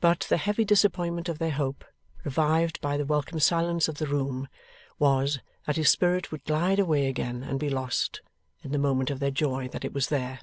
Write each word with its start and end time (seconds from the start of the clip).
But, 0.00 0.26
the 0.28 0.36
heavy 0.36 0.64
disappointment 0.64 1.28
of 1.28 1.38
their 1.38 1.52
hope 1.52 1.84
revived 2.24 2.80
by 2.80 2.96
the 2.96 3.04
welcome 3.04 3.38
silence 3.38 3.86
of 3.86 3.98
the 3.98 4.06
room 4.08 4.48
was, 4.98 5.38
that 5.66 5.76
his 5.76 5.88
spirit 5.88 6.32
would 6.32 6.42
glide 6.42 6.80
away 6.80 7.06
again 7.06 7.44
and 7.44 7.60
be 7.60 7.70
lost, 7.70 8.20
in 8.64 8.72
the 8.72 8.78
moment 8.82 9.10
of 9.10 9.20
their 9.20 9.30
joy 9.30 9.68
that 9.68 9.84
it 9.84 9.92
was 9.94 10.08
there. 10.08 10.40